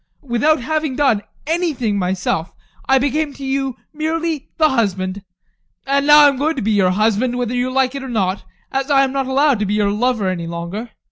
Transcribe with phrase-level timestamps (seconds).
[0.23, 2.55] Without having done anything myself,
[2.89, 5.21] I became to you merely the husband.
[5.85, 8.43] And now I am going to be your husband whether you like it or not,
[8.71, 10.89] as I am not allowed to be your lover any longer.